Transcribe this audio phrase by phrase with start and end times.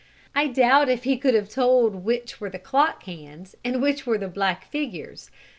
[0.33, 4.17] I doubt if he could have told which were the clock hands and which were
[4.17, 5.29] the black figures.